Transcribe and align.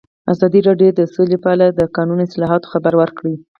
ازادي 0.33 0.59
راډیو 0.67 0.89
د 0.95 1.01
سوله 1.13 1.37
په 1.43 1.49
اړه 1.53 1.67
د 1.69 1.81
قانوني 1.95 2.23
اصلاحاتو 2.27 2.71
خبر 2.73 2.93
ورکړی. 2.97 3.35